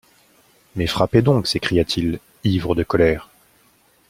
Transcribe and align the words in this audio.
Mais 0.75 0.87
frappez 0.87 1.21
donc! 1.21 1.45
s'écria-t-il, 1.45 2.17
ivre 2.43 2.73
de 2.73 2.81
colère. 2.81 3.29